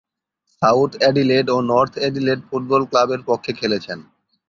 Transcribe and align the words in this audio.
South 0.61 0.91
Adelaide 1.01 1.47
ও 1.49 1.57
North 1.71 1.93
Adelaide 2.01 2.39
football 2.49 2.81
ক্লাবের 2.91 3.21
পক্ষে 3.29 3.51
খেলেছেন। 3.59 3.99